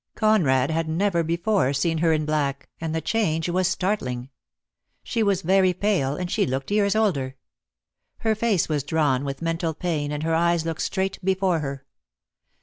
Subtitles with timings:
[0.15, 4.31] Conrad had never before seen her in black, and the change was startling.
[5.03, 7.35] She was very pale, and she looked years older.
[8.21, 11.85] Her face was drawn with mental pain and her eyes looked straight before her.